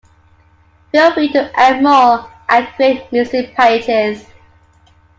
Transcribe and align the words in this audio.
Feel 0.91 1.13
free 1.13 1.31
to 1.33 1.51
add 1.55 1.83
more, 1.83 2.27
and 2.49 2.67
create 2.69 3.11
missing 3.11 3.51
pages. 3.55 4.25